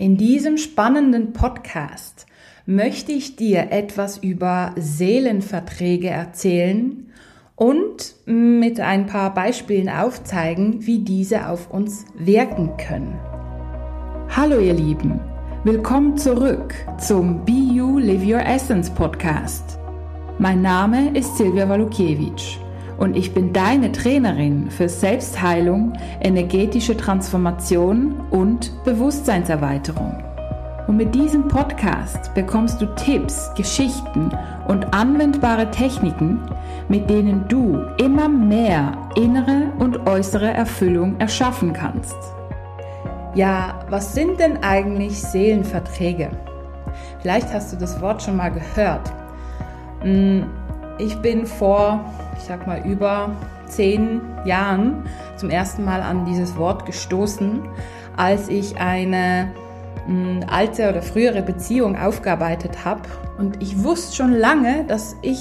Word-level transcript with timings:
In 0.00 0.16
diesem 0.16 0.56
spannenden 0.56 1.34
Podcast 1.34 2.24
möchte 2.64 3.12
ich 3.12 3.36
dir 3.36 3.70
etwas 3.70 4.16
über 4.16 4.72
Seelenverträge 4.78 6.08
erzählen 6.08 7.12
und 7.54 8.14
mit 8.24 8.80
ein 8.80 9.04
paar 9.04 9.34
Beispielen 9.34 9.90
aufzeigen, 9.90 10.86
wie 10.86 11.00
diese 11.00 11.50
auf 11.50 11.70
uns 11.70 12.06
wirken 12.14 12.78
können. 12.78 13.20
Hallo 14.34 14.58
ihr 14.58 14.72
Lieben, 14.72 15.20
willkommen 15.64 16.16
zurück 16.16 16.74
zum 16.98 17.44
Be 17.44 17.52
You 17.52 17.98
Live 17.98 18.24
Your 18.24 18.40
Essence 18.40 18.88
Podcast. 18.88 19.78
Mein 20.38 20.62
Name 20.62 21.14
ist 21.14 21.36
Silvia 21.36 21.68
Walukiewicz 21.68 22.56
und 23.00 23.16
ich 23.16 23.32
bin 23.32 23.52
deine 23.52 23.90
Trainerin 23.92 24.70
für 24.70 24.88
Selbstheilung, 24.88 25.94
energetische 26.20 26.96
Transformation 26.96 28.20
und 28.30 28.70
Bewusstseinserweiterung. 28.84 30.22
Und 30.86 30.98
mit 30.98 31.14
diesem 31.14 31.48
Podcast 31.48 32.34
bekommst 32.34 32.82
du 32.82 32.86
Tipps, 32.96 33.50
Geschichten 33.56 34.30
und 34.68 34.92
anwendbare 34.92 35.70
Techniken, 35.70 36.40
mit 36.88 37.08
denen 37.08 37.48
du 37.48 37.80
immer 37.96 38.28
mehr 38.28 38.92
innere 39.16 39.72
und 39.78 40.06
äußere 40.06 40.52
Erfüllung 40.52 41.18
erschaffen 41.20 41.72
kannst. 41.72 42.16
Ja, 43.34 43.78
was 43.88 44.12
sind 44.12 44.38
denn 44.38 44.62
eigentlich 44.62 45.22
Seelenverträge? 45.22 46.30
Vielleicht 47.20 47.50
hast 47.54 47.72
du 47.72 47.76
das 47.76 47.98
Wort 48.02 48.22
schon 48.22 48.36
mal 48.36 48.50
gehört. 48.50 49.10
Hm, 50.02 50.44
ich 50.98 51.16
bin 51.16 51.46
vor 51.46 52.04
ich 52.40 52.46
sag 52.46 52.66
mal, 52.66 52.82
über 52.86 53.30
zehn 53.66 54.20
Jahren 54.44 55.04
zum 55.36 55.50
ersten 55.50 55.84
Mal 55.84 56.00
an 56.00 56.24
dieses 56.24 56.56
Wort 56.56 56.86
gestoßen, 56.86 57.60
als 58.16 58.48
ich 58.48 58.78
eine 58.78 59.52
hm, 60.06 60.40
alte 60.50 60.88
oder 60.88 61.02
frühere 61.02 61.42
Beziehung 61.42 61.96
aufgearbeitet 61.96 62.84
habe. 62.84 63.02
Und 63.38 63.62
ich 63.62 63.84
wusste 63.84 64.16
schon 64.16 64.32
lange, 64.32 64.84
dass 64.84 65.16
ich 65.22 65.38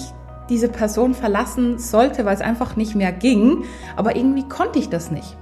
diese 0.50 0.68
Person 0.68 1.14
verlassen 1.14 1.80
sollte, 1.80 2.26
weil 2.26 2.36
es 2.36 2.42
einfach 2.42 2.76
nicht 2.76 2.96
mehr 2.96 3.12
ging. 3.12 3.64
Aber 3.96 4.16
irgendwie 4.16 4.48
konnte 4.48 4.80
ich 4.80 4.90
das 4.90 5.10
nicht. 5.10 5.38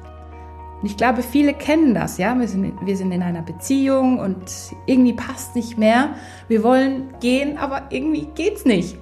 Und 0.81 0.85
ich 0.85 0.95
glaube, 0.95 1.23
viele 1.23 1.53
kennen 1.53 1.95
das, 1.95 2.19
ja. 2.19 2.37
Wir 2.37 2.47
sind, 2.47 2.73
wir 2.85 2.95
sind 2.95 3.11
in 3.11 3.23
einer 3.23 3.41
Beziehung 3.41 4.19
und 4.19 4.51
irgendwie 4.85 5.13
passt 5.13 5.55
nicht 5.55 5.77
mehr. 5.77 6.11
Wir 6.47 6.61
wollen 6.61 7.15
gehen, 7.19 7.57
aber 7.57 7.83
irgendwie 7.89 8.27
geht's 8.35 8.63
nicht. 8.63 8.97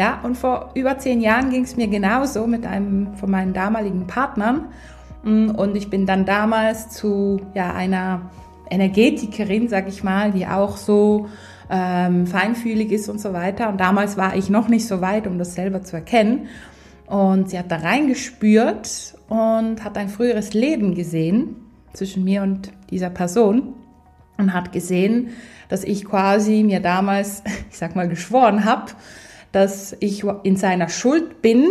Ja, 0.00 0.18
und 0.22 0.34
vor 0.34 0.70
über 0.72 0.96
zehn 0.96 1.20
Jahren 1.20 1.50
ging 1.50 1.62
es 1.62 1.76
mir 1.76 1.86
genauso 1.86 2.46
mit 2.46 2.64
einem 2.64 3.14
von 3.16 3.30
meinen 3.30 3.52
damaligen 3.52 4.06
Partnern. 4.06 4.68
Mm, 5.24 5.50
und 5.50 5.76
ich 5.76 5.90
bin 5.90 6.06
dann 6.06 6.24
damals 6.24 6.88
zu 6.88 7.42
ja, 7.52 7.74
einer 7.74 8.30
Energetikerin, 8.70 9.68
sag 9.68 9.88
ich 9.88 10.02
mal, 10.02 10.32
die 10.32 10.46
auch 10.46 10.78
so 10.78 11.28
ähm, 11.68 12.26
feinfühlig 12.26 12.92
ist 12.92 13.10
und 13.10 13.20
so 13.20 13.34
weiter. 13.34 13.68
Und 13.68 13.78
damals 13.78 14.16
war 14.16 14.34
ich 14.36 14.48
noch 14.48 14.68
nicht 14.68 14.86
so 14.86 15.02
weit, 15.02 15.26
um 15.26 15.36
das 15.36 15.54
selber 15.54 15.82
zu 15.82 15.96
erkennen. 15.96 16.48
Und 17.06 17.50
sie 17.50 17.58
hat 17.58 17.70
da 17.70 17.76
reingespürt 17.76 19.18
und 19.28 19.84
hat 19.84 19.98
ein 19.98 20.08
früheres 20.08 20.54
Leben 20.54 20.94
gesehen 20.94 21.56
zwischen 21.92 22.24
mir 22.24 22.40
und 22.40 22.72
dieser 22.88 23.10
Person 23.10 23.74
und 24.38 24.54
hat 24.54 24.72
gesehen, 24.72 25.32
dass 25.68 25.84
ich 25.84 26.06
quasi 26.06 26.62
mir 26.62 26.80
damals, 26.80 27.42
ich 27.70 27.76
sag 27.76 27.94
mal, 27.96 28.08
geschworen 28.08 28.64
habe, 28.64 28.92
dass 29.52 29.96
ich 30.00 30.24
in 30.42 30.56
seiner 30.56 30.88
Schuld 30.88 31.42
bin 31.42 31.66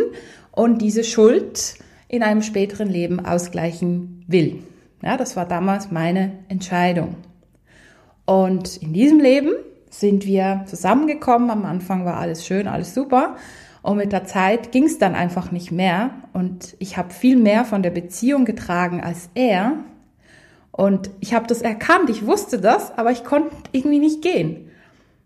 und 0.52 0.82
diese 0.82 1.04
Schuld 1.04 1.76
in 2.08 2.24
einem 2.24 2.42
späteren 2.42 2.90
Leben 2.90 3.26
ausgleichen 3.26 4.24
will. 4.28 4.64
Ja, 5.02 5.16
das 5.16 5.36
war 5.36 5.46
damals 5.46 5.92
meine 5.92 6.32
Entscheidung. 6.50 7.16
Und 8.26 8.78
in 8.78 8.94
diesem 8.94 9.20
Leben 9.20 9.52
sind 9.90 10.26
wir 10.26 10.64
zusammengekommen. 10.68 11.50
Am 11.50 11.66
Anfang 11.66 12.06
war 12.06 12.18
alles 12.18 12.46
schön, 12.46 12.68
alles 12.68 12.94
super. 12.94 13.38
Und 13.82 13.98
mit 13.98 14.12
der 14.12 14.26
Zeit 14.26 14.72
ging 14.72 14.84
es 14.84 14.98
dann 14.98 15.16
einfach 15.16 15.52
nicht 15.52 15.72
mehr. 15.72 16.12
Und 16.34 16.76
ich 16.80 16.98
habe 16.98 17.14
viel 17.14 17.38
mehr 17.38 17.66
von 17.66 17.82
der 17.82 17.92
Beziehung 17.92 18.46
getragen 18.46 19.02
als 19.02 19.30
er. 19.36 19.78
Und 20.72 21.10
ich 21.20 21.34
habe 21.34 21.48
das 21.48 21.62
erkannt, 21.62 22.10
ich 22.10 22.26
wusste 22.26 22.60
das, 22.60 22.98
aber 22.98 23.12
ich 23.12 23.24
konnte 23.24 23.56
irgendwie 23.72 24.00
nicht 24.00 24.22
gehen. 24.22 24.69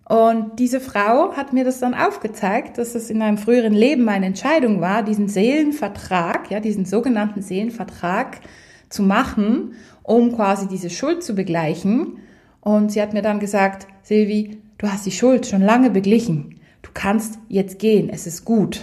Und 0.05 0.59
diese 0.59 0.81
Frau 0.81 1.33
hat 1.33 1.53
mir 1.53 1.63
das 1.63 1.79
dann 1.79 1.93
aufgezeigt, 1.93 2.77
dass 2.77 2.93
es 2.93 3.09
in 3.09 3.21
einem 3.21 3.37
früheren 3.37 3.73
Leben 3.73 4.03
meine 4.03 4.25
Entscheidung 4.25 4.81
war, 4.81 5.01
diesen 5.01 5.29
Seelenvertrag, 5.29 6.51
ja, 6.51 6.59
diesen 6.59 6.85
sogenannten 6.85 7.41
Seelenvertrag 7.41 8.41
zu 8.89 9.01
machen, 9.01 9.75
um 10.03 10.35
quasi 10.35 10.67
diese 10.67 10.89
Schuld 10.89 11.23
zu 11.23 11.35
begleichen. 11.35 12.17
Und 12.59 12.91
sie 12.91 13.01
hat 13.01 13.13
mir 13.13 13.21
dann 13.21 13.39
gesagt, 13.39 13.87
Silvi, 14.03 14.61
du 14.77 14.87
hast 14.87 15.05
die 15.05 15.11
Schuld 15.11 15.47
schon 15.47 15.61
lange 15.61 15.89
beglichen. 15.89 16.59
Du 16.81 16.89
kannst 16.93 17.39
jetzt 17.47 17.79
gehen. 17.79 18.09
Es 18.09 18.27
ist 18.27 18.43
gut. 18.43 18.81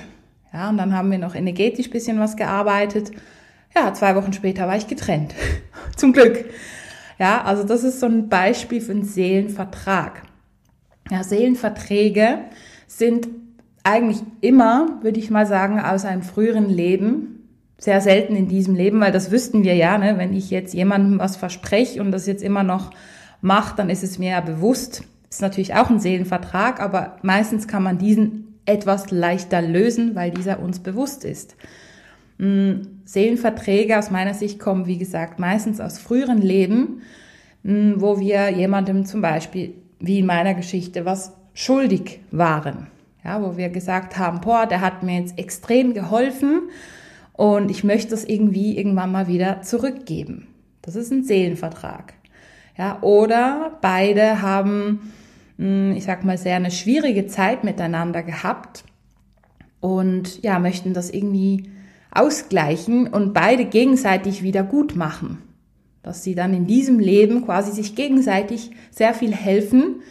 Ja, 0.52 0.70
und 0.70 0.78
dann 0.78 0.97
haben 0.97 1.10
wir 1.10 1.19
noch 1.19 1.34
energetisch 1.34 1.91
bisschen 1.91 2.19
was 2.19 2.37
gearbeitet. 2.37 3.12
Ja, 3.75 3.92
zwei 3.94 4.16
Wochen 4.16 4.32
später 4.32 4.66
war 4.66 4.76
ich 4.76 4.88
getrennt. 4.88 5.34
Zum 5.97 6.12
Glück. 6.12 6.47
Ja, 7.19 7.42
also 7.44 7.62
das 7.62 7.84
ist 7.84 8.00
so 8.00 8.06
ein 8.06 8.28
Beispiel 8.28 8.81
für 8.81 8.92
einen 8.92 9.04
Seelenvertrag. 9.04 10.22
Ja, 11.10 11.25
Seelenverträge 11.25 12.38
sind 12.87 13.28
eigentlich 13.82 14.22
immer, 14.41 14.98
würde 15.03 15.19
ich 15.19 15.31
mal 15.31 15.47
sagen, 15.47 15.81
aus 15.81 16.04
einem 16.04 16.22
früheren 16.22 16.69
Leben. 16.69 17.48
Sehr 17.78 18.00
selten 18.00 18.37
in 18.37 18.47
diesem 18.47 18.75
Leben, 18.75 19.00
weil 19.00 19.10
das 19.10 19.31
wüssten 19.31 19.65
wir 19.65 19.75
ja, 19.75 19.97
ne? 19.97 20.19
wenn 20.19 20.34
ich 20.34 20.50
jetzt 20.50 20.75
jemandem 20.75 21.19
was 21.19 21.37
verspreche 21.37 22.00
und 22.00 22.12
das 22.12 22.26
jetzt 22.26 22.43
immer 22.43 22.62
noch 22.62 22.91
macht, 23.41 23.78
dann 23.78 23.88
ist 23.88 24.04
es 24.04 24.19
mir 24.19 24.31
ja 24.31 24.41
bewusst. 24.41 25.04
Ist 25.31 25.41
natürlich 25.41 25.75
auch 25.75 25.88
ein 25.88 25.99
Seelenvertrag, 25.99 26.81
aber 26.81 27.16
meistens 27.22 27.66
kann 27.66 27.82
man 27.82 27.97
diesen 27.99 28.59
etwas 28.66 29.10
leichter 29.10 29.62
lösen, 29.62 30.15
weil 30.15 30.31
dieser 30.31 30.60
uns 30.60 30.81
bewusst 30.81 31.25
ist. 31.25 31.56
Hm, 32.38 33.00
Seelenverträge 33.04 33.99
aus 33.99 34.10
meiner 34.10 34.34
Sicht 34.34 34.59
kommen, 34.59 34.87
wie 34.87 34.99
gesagt, 34.99 35.38
meistens 35.38 35.81
aus 35.81 35.99
früheren 35.99 36.43
Leben, 36.43 37.00
hm, 37.65 37.94
wo 37.97 38.20
wir 38.20 38.50
jemandem 38.50 39.06
zum 39.06 39.22
Beispiel 39.22 39.75
wie 40.00 40.19
in 40.19 40.27
meiner 40.27 40.55
Geschichte, 40.55 41.05
was 41.05 41.33
schuldig 41.55 42.21
waren. 42.31 42.88
Ja, 43.22 43.43
wo 43.43 43.56
wir 43.59 43.69
gesagt 43.69 44.19
haben, 44.19 44.41
boah, 44.41 44.66
der 44.66 44.81
hat 44.81 45.03
mir 45.03 45.21
jetzt 45.21 45.38
extrem 45.38 45.93
geholfen 45.93 46.71
und 47.34 47.71
ich 47.71 47.84
möchte 47.84 48.11
das 48.11 48.25
irgendwie 48.25 48.78
irgendwann 48.78 49.12
mal 49.12 49.28
wieder 49.28 49.61
zurückgeben. 49.61 50.49
Das 50.81 50.97
ist 50.97 51.12
ein 51.12 51.22
Seelenvertrag. 51.22 52.15
Ja, 52.78 52.99
oder 53.03 53.78
beide 53.83 54.41
haben, 54.41 55.12
hm, 55.59 55.93
ich 55.93 56.05
sag 56.05 56.25
mal, 56.25 56.38
sehr 56.38 56.56
eine 56.56 56.71
schwierige 56.71 57.27
Zeit 57.27 57.62
miteinander 57.62 58.22
gehabt 58.22 58.84
und 59.81 60.43
ja, 60.43 60.59
möchten 60.59 60.94
das 60.94 61.11
irgendwie 61.11 61.71
ausgleichen 62.11 63.06
und 63.06 63.34
beide 63.34 63.67
gegenseitig 63.67 64.43
wieder 64.43 64.62
gut 64.62 64.97
machen 64.97 65.43
dass 66.03 66.25
sie 66.25 66.34
dann 66.34 66.55
in 66.55 66.66
diesem 66.66 66.99
Leben 66.99 67.44
quasi 67.44 67.72
sich 67.72 67.94
gegenseitig 67.94 68.71
sehr 68.91 69.15
viel 69.15 69.34
helfen. 69.34 70.03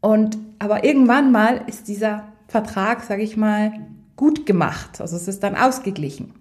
Und 0.00 0.38
aber 0.58 0.84
irgendwann 0.84 1.32
mal 1.32 1.62
ist 1.66 1.88
dieser 1.88 2.32
Vertrag, 2.46 3.02
sage 3.02 3.22
ich 3.22 3.36
mal, 3.36 3.72
gut 4.16 4.46
gemacht. 4.46 5.00
Also 5.00 5.16
es 5.16 5.28
ist 5.28 5.42
dann 5.42 5.56
ausgeglichen. 5.56 6.34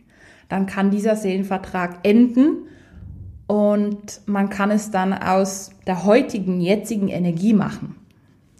Dann 0.49 0.65
kann 0.65 0.91
dieser 0.91 1.15
Seelenvertrag 1.15 1.99
enden 2.03 2.67
und 3.47 4.21
man 4.25 4.49
kann 4.49 4.71
es 4.71 4.91
dann 4.91 5.13
aus 5.13 5.71
der 5.85 6.03
heutigen, 6.05 6.61
jetzigen 6.61 7.07
Energie 7.07 7.53
machen. 7.53 7.95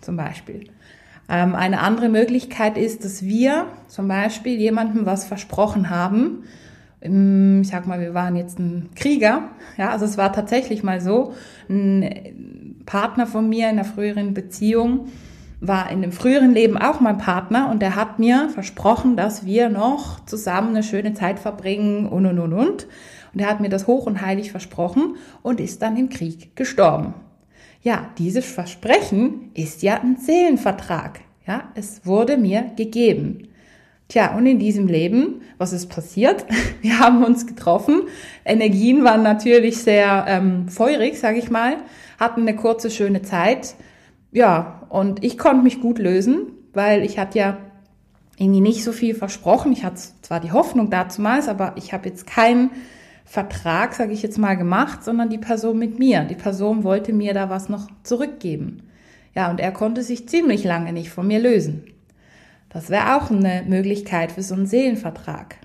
Zum 0.02 0.18
Beispiel. 0.18 0.66
Ähm, 1.30 1.56
eine 1.56 1.82
andere 1.82 2.10
Möglichkeit 2.10 2.78
ist, 2.78 3.04
dass 3.04 3.24
wir 3.24 3.68
zum 3.88 4.08
Beispiel 4.08 4.58
jemandem 4.58 5.06
was 5.06 5.26
versprochen 5.26 5.90
haben 5.90 6.44
ich 7.00 7.68
sag 7.68 7.86
mal, 7.86 8.00
wir 8.00 8.14
waren 8.14 8.36
jetzt 8.36 8.60
ein 8.60 8.90
Krieger. 8.96 9.50
Ja, 9.78 9.90
also 9.90 10.06
es 10.06 10.18
war 10.18 10.34
tatsächlich 10.34 10.84
mal 10.84 11.00
so, 11.00 11.34
ein 11.70 12.84
Partner 12.86 13.28
von 13.28 13.48
mir 13.48 13.66
in 13.70 13.80
einer 13.80 13.86
früheren 13.86 14.34
Beziehung 14.34 15.08
war 15.60 15.90
in 15.90 16.02
dem 16.02 16.12
früheren 16.12 16.54
Leben 16.54 16.78
auch 16.78 17.00
mein 17.00 17.18
Partner 17.18 17.70
und 17.72 17.82
der 17.82 17.96
hat 17.96 18.20
mir 18.20 18.50
versprochen, 18.50 19.16
dass 19.16 19.46
wir 19.46 19.70
noch 19.70 20.24
zusammen 20.26 20.70
eine 20.70 20.84
schöne 20.84 21.14
Zeit 21.14 21.40
verbringen 21.40 22.08
und 22.08 22.26
und 22.26 22.40
und 22.40 22.54
und. 22.54 22.88
Und 23.34 23.40
er 23.40 23.50
hat 23.50 23.60
mir 23.60 23.70
das 23.70 23.88
hoch 23.88 24.06
und 24.06 24.22
heilig 24.22 24.52
versprochen 24.52 25.16
und 25.42 25.60
ist 25.60 25.82
dann 25.82 25.98
im 25.98 26.10
Krieg 26.10 26.56
gestorben. 26.56 27.14
Ja, 27.82 28.10
dieses 28.18 28.46
Versprechen 28.46 29.52
ist 29.54 29.82
ja 29.82 30.00
ein 30.00 30.18
Seelenvertrag. 30.18 31.22
Ja, 31.46 31.72
es 31.76 32.06
wurde 32.06 32.38
mir 32.38 32.72
gegeben. 32.76 33.48
Tja, 34.10 34.36
und 34.38 34.46
in 34.46 34.60
diesem 34.60 34.88
Leben, 34.88 35.42
was 35.58 35.74
ist 35.74 35.88
passiert? 35.88 36.46
Wir 36.82 37.00
haben 37.00 37.24
uns 37.24 37.48
getroffen. 37.48 38.04
Energien 38.46 39.04
waren 39.04 39.24
natürlich 39.24 39.78
sehr 39.78 40.26
ähm, 40.28 40.70
feurig, 40.70 41.20
sage 41.20 41.40
ich 41.40 41.50
mal, 41.50 41.78
hatten 42.20 42.42
eine 42.42 42.56
kurze, 42.56 42.90
schöne 42.90 43.22
Zeit. 43.22 43.76
Ja, 44.32 44.84
und 44.90 45.24
ich 45.24 45.38
konnte 45.38 45.64
mich 45.64 45.82
gut 45.82 46.00
lösen, 46.00 46.52
weil 46.74 47.04
ich 47.04 47.18
hatte 47.18 47.40
ja 47.40 47.58
irgendwie 48.38 48.62
nicht 48.62 48.84
so 48.84 48.92
viel 48.92 49.16
versprochen. 49.16 49.72
Ich 49.72 49.84
hatte 49.84 50.02
zwar 50.22 50.40
die 50.40 50.52
Hoffnung 50.52 50.90
dazumals, 50.90 51.48
aber 51.48 51.74
ich 51.76 51.94
habe 51.94 52.08
jetzt 52.08 52.28
kein 52.28 52.70
Vertrag, 53.26 53.94
sage 53.94 54.14
ich 54.14 54.22
jetzt 54.22 54.38
mal, 54.38 54.56
gemacht, 54.56 55.04
sondern 55.04 55.30
die 55.30 55.38
Person 55.38 55.78
mit 55.78 56.00
mir. 56.00 56.24
Die 56.24 56.36
Person 56.36 56.84
wollte 56.84 57.14
mir 57.14 57.34
da 57.34 57.50
was 57.50 57.68
noch 57.68 57.88
zurückgeben. 58.04 58.84
Ja, 59.36 59.50
und 59.50 59.60
er 59.60 59.72
konnte 59.72 60.04
sich 60.04 60.30
ziemlich 60.30 60.64
lange 60.64 60.94
nicht 60.94 61.10
von 61.10 61.28
mir 61.28 61.40
lösen. 61.40 61.84
Das 62.70 62.90
wäre 62.90 63.16
auch 63.16 63.32
eine 63.32 63.64
Möglichkeit 63.68 64.32
für 64.32 64.44
so 64.44 64.56
einen 64.56 64.68
Seelenvertrag. 64.68 65.56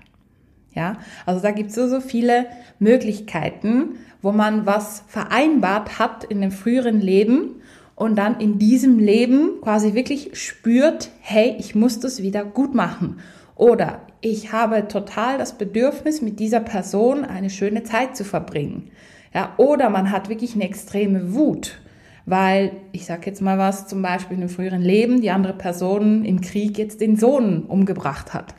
Ja, 0.73 0.97
also 1.25 1.41
da 1.41 1.51
gibt 1.51 1.69
es 1.69 1.75
so, 1.75 1.87
so 1.87 2.01
viele 2.01 2.47
Möglichkeiten, 2.79 3.97
wo 4.21 4.31
man 4.31 4.65
was 4.65 5.03
vereinbart 5.07 5.99
hat 5.99 6.23
in 6.23 6.41
dem 6.41 6.51
früheren 6.51 6.99
Leben 6.99 7.61
und 7.95 8.15
dann 8.15 8.39
in 8.39 8.57
diesem 8.57 8.97
Leben 8.97 9.61
quasi 9.61 9.93
wirklich 9.93 10.31
spürt, 10.33 11.11
hey, 11.21 11.55
ich 11.59 11.75
muss 11.75 11.99
das 11.99 12.23
wieder 12.23 12.43
gut 12.43 12.73
machen. 12.73 13.19
Oder 13.55 14.01
ich 14.21 14.51
habe 14.51 14.87
total 14.87 15.37
das 15.37 15.57
Bedürfnis, 15.57 16.21
mit 16.21 16.39
dieser 16.39 16.59
Person 16.59 17.23
eine 17.23 17.51
schöne 17.51 17.83
Zeit 17.83 18.17
zu 18.17 18.25
verbringen. 18.25 18.89
Ja, 19.33 19.53
oder 19.57 19.89
man 19.89 20.11
hat 20.11 20.29
wirklich 20.29 20.55
eine 20.55 20.63
extreme 20.63 21.33
Wut 21.35 21.79
weil 22.25 22.71
ich 22.91 23.05
sage 23.05 23.23
jetzt 23.25 23.41
mal 23.41 23.57
was, 23.57 23.87
zum 23.87 24.01
Beispiel 24.01 24.37
in 24.37 24.43
einem 24.43 24.49
früheren 24.49 24.81
Leben 24.81 25.21
die 25.21 25.31
andere 25.31 25.53
Person 25.53 26.23
im 26.25 26.41
Krieg 26.41 26.77
jetzt 26.77 27.01
den 27.01 27.17
Sohn 27.17 27.63
umgebracht 27.63 28.33
hat. 28.33 28.55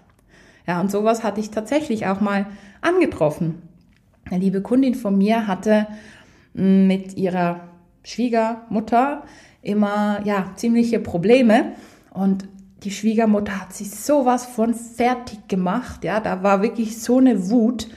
Ja, 0.66 0.80
und 0.80 0.90
sowas 0.90 1.22
hatte 1.22 1.40
ich 1.40 1.50
tatsächlich 1.50 2.06
auch 2.06 2.20
mal 2.20 2.46
angetroffen. 2.80 3.62
Eine 4.30 4.40
liebe 4.40 4.62
Kundin 4.62 4.94
von 4.94 5.16
mir 5.16 5.46
hatte 5.46 5.86
hm, 6.54 6.86
mit 6.86 7.16
ihrer 7.16 7.68
Schwiegermutter 8.02 9.24
immer 9.62 10.20
ja 10.24 10.52
ziemliche 10.56 11.00
Probleme 11.00 11.72
und 12.12 12.48
die 12.82 12.90
Schwiegermutter 12.90 13.62
hat 13.62 13.72
sich 13.72 13.90
sowas 13.90 14.44
von 14.44 14.74
fertig 14.74 15.48
gemacht, 15.48 16.04
ja, 16.04 16.20
da 16.20 16.42
war 16.42 16.60
wirklich 16.60 17.00
so 17.00 17.16
eine 17.16 17.48
Wut 17.48 17.88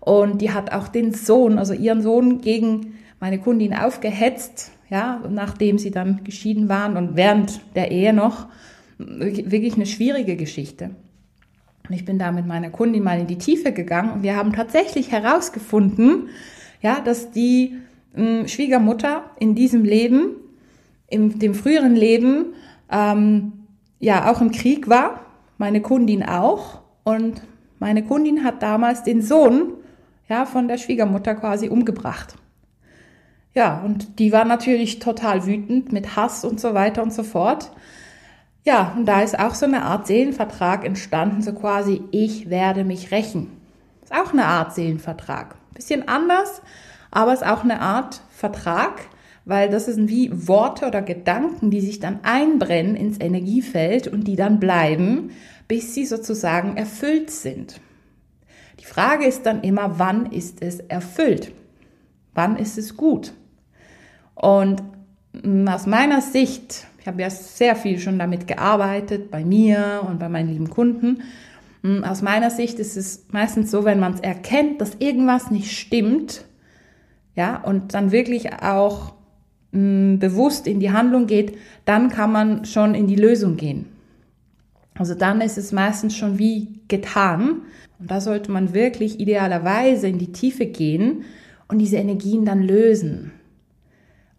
und 0.00 0.40
die 0.40 0.50
hat 0.50 0.72
auch 0.72 0.88
den 0.88 1.12
Sohn, 1.12 1.58
also 1.58 1.74
ihren 1.74 2.00
Sohn 2.00 2.40
gegen 2.40 2.94
meine 3.20 3.38
Kundin 3.38 3.74
aufgehetzt 3.74 4.72
ja, 4.90 5.22
nachdem 5.30 5.78
sie 5.78 5.90
dann 5.90 6.24
geschieden 6.24 6.68
waren 6.68 6.96
und 6.96 7.16
während 7.16 7.60
der 7.74 7.90
Ehe 7.90 8.12
noch, 8.12 8.46
wirklich 8.98 9.74
eine 9.74 9.86
schwierige 9.86 10.36
Geschichte. 10.36 10.90
Und 11.88 11.94
ich 11.94 12.04
bin 12.04 12.18
da 12.18 12.32
mit 12.32 12.46
meiner 12.46 12.70
Kundin 12.70 13.02
mal 13.02 13.20
in 13.20 13.26
die 13.26 13.38
Tiefe 13.38 13.72
gegangen 13.72 14.10
und 14.12 14.22
wir 14.22 14.36
haben 14.36 14.52
tatsächlich 14.52 15.12
herausgefunden, 15.12 16.28
ja, 16.80 17.00
dass 17.00 17.30
die 17.30 17.76
äh, 18.14 18.46
Schwiegermutter 18.48 19.24
in 19.38 19.54
diesem 19.54 19.84
Leben, 19.84 20.36
in 21.08 21.38
dem 21.38 21.54
früheren 21.54 21.96
Leben, 21.96 22.54
ähm, 22.90 23.52
ja, 24.00 24.30
auch 24.30 24.40
im 24.40 24.52
Krieg 24.52 24.88
war, 24.88 25.20
meine 25.58 25.80
Kundin 25.80 26.22
auch. 26.22 26.82
Und 27.04 27.42
meine 27.78 28.04
Kundin 28.04 28.44
hat 28.44 28.62
damals 28.62 29.02
den 29.02 29.20
Sohn, 29.20 29.74
ja, 30.28 30.46
von 30.46 30.68
der 30.68 30.78
Schwiegermutter 30.78 31.34
quasi 31.34 31.68
umgebracht. 31.68 32.36
Ja, 33.54 33.80
und 33.84 34.18
die 34.18 34.32
war 34.32 34.44
natürlich 34.44 34.98
total 34.98 35.46
wütend 35.46 35.92
mit 35.92 36.16
Hass 36.16 36.44
und 36.44 36.60
so 36.60 36.74
weiter 36.74 37.02
und 37.02 37.12
so 37.12 37.22
fort. 37.22 37.70
Ja, 38.64 38.94
und 38.96 39.06
da 39.06 39.22
ist 39.22 39.38
auch 39.38 39.54
so 39.54 39.66
eine 39.66 39.82
Art 39.82 40.06
Seelenvertrag 40.06 40.84
entstanden, 40.84 41.42
so 41.42 41.52
quasi, 41.52 42.02
ich 42.10 42.50
werde 42.50 42.82
mich 42.82 43.12
rächen. 43.12 43.52
Ist 44.02 44.12
auch 44.12 44.32
eine 44.32 44.46
Art 44.46 44.74
Seelenvertrag. 44.74 45.54
Bisschen 45.72 46.08
anders, 46.08 46.62
aber 47.10 47.32
ist 47.32 47.46
auch 47.46 47.62
eine 47.62 47.80
Art 47.80 48.22
Vertrag, 48.30 49.02
weil 49.44 49.68
das 49.68 49.84
sind 49.84 50.08
wie 50.08 50.30
Worte 50.48 50.86
oder 50.86 51.02
Gedanken, 51.02 51.70
die 51.70 51.80
sich 51.80 52.00
dann 52.00 52.20
einbrennen 52.24 52.96
ins 52.96 53.20
Energiefeld 53.20 54.08
und 54.08 54.24
die 54.24 54.36
dann 54.36 54.58
bleiben, 54.58 55.30
bis 55.68 55.94
sie 55.94 56.06
sozusagen 56.06 56.76
erfüllt 56.76 57.30
sind. 57.30 57.80
Die 58.80 58.84
Frage 58.84 59.26
ist 59.26 59.46
dann 59.46 59.62
immer, 59.62 59.98
wann 59.98 60.26
ist 60.26 60.62
es 60.62 60.80
erfüllt? 60.80 61.52
Wann 62.34 62.56
ist 62.56 62.78
es 62.78 62.96
gut? 62.96 63.34
Und 64.34 64.82
aus 65.66 65.86
meiner 65.86 66.20
Sicht, 66.20 66.86
ich 67.00 67.06
habe 67.06 67.22
ja 67.22 67.30
sehr 67.30 67.76
viel 67.76 67.98
schon 67.98 68.18
damit 68.18 68.46
gearbeitet, 68.46 69.30
bei 69.30 69.44
mir 69.44 70.04
und 70.08 70.18
bei 70.18 70.28
meinen 70.28 70.48
lieben 70.48 70.70
Kunden, 70.70 71.22
aus 72.02 72.22
meiner 72.22 72.50
Sicht 72.50 72.78
ist 72.78 72.96
es 72.96 73.26
meistens 73.30 73.70
so, 73.70 73.84
wenn 73.84 74.00
man 74.00 74.14
es 74.14 74.20
erkennt, 74.20 74.80
dass 74.80 74.94
irgendwas 75.00 75.50
nicht 75.50 75.76
stimmt, 75.76 76.44
ja, 77.36 77.56
und 77.62 77.92
dann 77.92 78.10
wirklich 78.10 78.54
auch 78.62 79.14
mh, 79.72 80.16
bewusst 80.16 80.66
in 80.66 80.80
die 80.80 80.92
Handlung 80.92 81.26
geht, 81.26 81.58
dann 81.84 82.08
kann 82.08 82.32
man 82.32 82.64
schon 82.64 82.94
in 82.94 83.06
die 83.06 83.16
Lösung 83.16 83.56
gehen. 83.56 83.86
Also 84.94 85.14
dann 85.14 85.40
ist 85.40 85.58
es 85.58 85.72
meistens 85.72 86.16
schon 86.16 86.38
wie 86.38 86.80
getan. 86.88 87.62
Und 87.98 88.10
da 88.10 88.20
sollte 88.20 88.50
man 88.50 88.72
wirklich 88.72 89.20
idealerweise 89.20 90.06
in 90.06 90.18
die 90.18 90.32
Tiefe 90.32 90.66
gehen 90.66 91.24
und 91.68 91.78
diese 91.78 91.96
Energien 91.96 92.44
dann 92.44 92.62
lösen. 92.62 93.32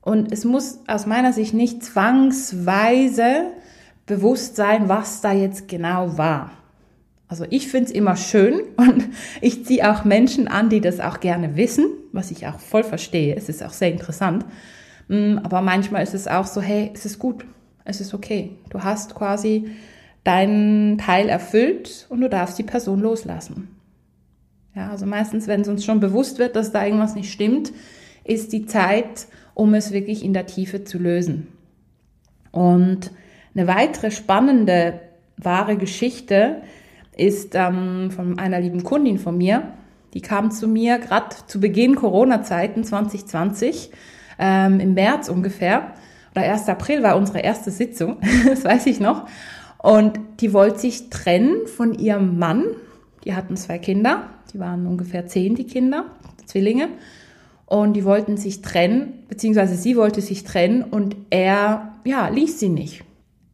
Und 0.06 0.32
es 0.32 0.46
muss 0.46 0.82
aus 0.86 1.08
meiner 1.08 1.34
Sicht 1.34 1.56
nicht 1.56 1.84
zwangsweise 1.84 3.48
bewusst 4.06 4.56
sein, 4.56 4.88
was 4.88 5.22
da 5.22 5.34
jetzt 5.34 5.68
genau 5.68 6.16
war. 6.20 6.52
Also 7.28 7.46
ich 7.50 7.70
finde 7.70 7.90
es 7.90 7.92
immer 7.92 8.16
schön 8.16 8.62
und 8.78 9.10
ich 9.42 9.66
ziehe 9.66 9.92
auch 9.92 10.06
Menschen 10.06 10.48
an, 10.48 10.70
die 10.70 10.80
das 10.80 11.00
auch 11.00 11.20
gerne 11.22 11.58
wissen, 11.58 11.88
was 12.12 12.30
ich 12.30 12.46
auch 12.46 12.60
voll 12.60 12.84
verstehe. 12.84 13.36
Es 13.36 13.50
ist 13.50 13.64
auch 13.64 13.74
sehr 13.74 13.92
interessant. 13.92 14.46
Mm, 15.08 15.40
aber 15.40 15.62
manchmal 15.62 16.04
ist 16.04 16.14
es 16.14 16.28
auch 16.28 16.46
so, 16.46 16.62
hey, 16.62 16.92
es 16.94 17.06
ist 17.06 17.18
gut, 17.18 17.44
es 17.84 18.00
ist 18.00 18.14
okay. 18.14 18.52
Du 18.70 18.84
hast 18.84 19.16
quasi 19.16 19.72
deinen 20.24 21.00
Teil 21.00 21.30
erfüllt 21.30 22.06
und 22.10 22.22
du 22.22 22.30
darfst 22.30 22.60
die 22.60 22.64
Person 22.64 23.00
loslassen. 23.00 23.76
Ja, 24.76 24.92
also 24.92 25.08
meistens, 25.08 25.48
wenn 25.48 25.62
es 25.62 25.68
uns 25.68 25.84
schon 25.84 26.00
bewusst 26.00 26.38
wird, 26.38 26.56
dass 26.56 26.72
da 26.72 26.86
irgendwas 26.86 27.16
nicht 27.16 27.32
stimmt, 27.32 27.74
ist 28.24 28.54
die 28.54 28.68
Zeit, 28.68 29.28
um 29.56 29.74
es 29.74 29.92
wirklich 29.92 30.24
in 30.24 30.34
der 30.34 30.46
Tiefe 30.46 30.84
zu 30.84 31.00
lösen. 31.00 31.48
Und 32.52 33.12
eine 33.56 33.68
weitere 33.68 34.12
spannende, 34.12 35.00
wahre 35.38 35.78
Geschichte 35.78 36.62
ist 37.18 37.56
ähm, 37.56 38.12
von 38.12 38.38
einer 38.38 38.60
lieben 38.60 38.84
Kundin 38.84 39.18
von 39.18 39.38
mir. 39.38 39.74
Die 40.14 40.22
kam 40.22 40.52
zu 40.52 40.68
mir 40.68 41.00
gerade 41.00 41.36
zu 41.48 41.60
Beginn 41.60 41.96
Corona-Zeiten 41.96 42.84
2020, 42.84 43.90
ähm, 44.38 44.80
im 44.80 44.94
März 44.94 45.30
ungefähr, 45.30 45.94
oder 46.32 46.44
1. 46.44 46.68
April 46.68 47.02
war 47.02 47.16
unsere 47.16 47.40
erste 47.40 47.72
Sitzung, 47.72 48.18
das 48.46 48.64
weiß 48.64 48.86
ich 48.88 49.00
noch. 49.00 49.26
Und 49.78 50.20
die 50.42 50.52
wollte 50.52 50.80
sich 50.80 51.10
trennen 51.10 51.68
von 51.68 51.94
ihrem 51.94 52.38
Mann. 52.38 52.66
Die 53.24 53.36
hatten 53.36 53.56
zwei 53.56 53.78
Kinder, 53.78 54.30
die 54.54 54.60
waren 54.60 54.86
ungefähr 54.88 55.28
zehn, 55.28 55.56
die 55.56 55.66
Kinder, 55.66 56.06
Zwillinge 56.46 56.90
und 57.66 57.94
die 57.94 58.06
wollten 58.06 58.38
sich 58.38 58.62
trennen, 58.62 59.26
beziehungsweise 59.28 59.76
sie 59.76 59.98
wollte 59.98 60.22
sich 60.22 60.44
trennen 60.44 60.84
und 60.84 61.16
er, 61.30 61.94
ja, 62.04 62.28
ließ 62.28 62.60
sie 62.60 62.70
nicht. 62.70 63.04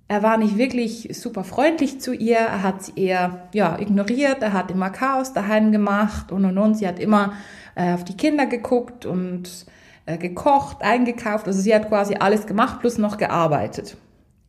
Er 0.08 0.24
war 0.24 0.38
nicht 0.38 0.58
wirklich 0.58 1.10
super 1.14 1.46
freundlich 1.46 2.02
zu 2.02 2.14
ihr, 2.14 2.38
er 2.38 2.64
hat 2.64 2.84
sie 2.84 2.94
eher, 2.98 3.48
ja, 3.54 3.80
ignoriert, 3.80 4.42
er 4.42 4.52
hat 4.52 4.70
immer 4.70 4.90
Chaos 4.90 5.32
daheim 5.32 5.72
gemacht 5.72 6.34
und 6.34 6.44
und 6.44 6.58
und. 6.58 6.76
Sie 6.76 6.86
hat 6.86 7.00
immer 7.00 7.34
äh, 7.76 7.94
auf 7.94 8.04
die 8.04 8.18
Kinder 8.18 8.46
geguckt 8.46 9.06
und 9.06 9.66
äh, 10.06 10.18
gekocht, 10.18 10.82
eingekauft, 10.82 11.48
also 11.48 11.62
sie 11.62 11.74
hat 11.74 11.88
quasi 11.88 12.16
alles 12.16 12.46
gemacht, 12.46 12.82
plus 12.82 12.98
noch 12.98 13.18
gearbeitet. 13.18 13.96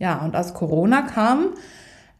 Ja, 0.00 0.24
und 0.24 0.34
als 0.34 0.54
Corona 0.54 1.02
kam, 1.02 1.50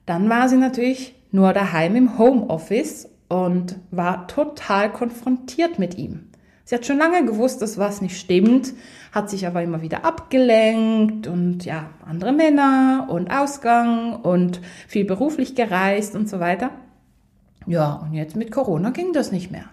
dann 0.06 0.28
war 0.28 0.48
sie 0.48 0.56
natürlich 0.56 1.16
nur 1.32 1.52
daheim 1.52 1.96
im 1.96 2.18
Homeoffice 2.18 3.08
und 3.28 3.76
war 3.90 4.28
total 4.28 4.92
konfrontiert 4.92 5.80
mit 5.80 5.98
ihm. 5.98 6.28
Sie 6.72 6.76
hat 6.76 6.86
schon 6.86 6.96
lange 6.96 7.26
gewusst, 7.26 7.60
dass 7.60 7.76
was 7.76 8.00
nicht 8.00 8.18
stimmt, 8.18 8.72
hat 9.12 9.28
sich 9.28 9.46
aber 9.46 9.62
immer 9.62 9.82
wieder 9.82 10.06
abgelenkt 10.06 11.26
und 11.26 11.66
ja, 11.66 11.90
andere 12.06 12.32
Männer 12.32 13.08
und 13.10 13.30
Ausgang 13.30 14.16
und 14.16 14.58
viel 14.88 15.04
beruflich 15.04 15.54
gereist 15.54 16.16
und 16.16 16.30
so 16.30 16.40
weiter. 16.40 16.70
Ja, 17.66 17.96
und 17.96 18.14
jetzt 18.14 18.36
mit 18.36 18.50
Corona 18.50 18.88
ging 18.88 19.12
das 19.12 19.32
nicht 19.32 19.50
mehr. 19.50 19.66